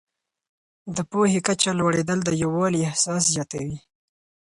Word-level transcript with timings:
د 0.95 0.97
پوهې 1.11 1.39
کچه 1.47 1.69
لوړېدل 1.79 2.19
د 2.23 2.29
یووالي 2.43 2.81
احساس 2.89 3.21
زیاتوي. 3.33 3.77